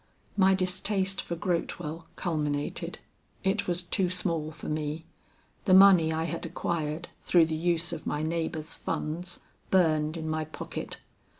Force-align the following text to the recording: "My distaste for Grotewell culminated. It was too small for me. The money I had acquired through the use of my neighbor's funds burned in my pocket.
"My 0.35 0.55
distaste 0.55 1.21
for 1.21 1.35
Grotewell 1.35 2.07
culminated. 2.15 2.97
It 3.43 3.67
was 3.67 3.83
too 3.83 4.09
small 4.09 4.49
for 4.49 4.67
me. 4.67 5.05
The 5.65 5.75
money 5.75 6.11
I 6.11 6.23
had 6.23 6.43
acquired 6.43 7.09
through 7.21 7.45
the 7.45 7.53
use 7.55 7.93
of 7.93 8.07
my 8.07 8.23
neighbor's 8.23 8.73
funds 8.73 9.41
burned 9.69 10.17
in 10.17 10.27
my 10.27 10.43
pocket. 10.43 11.01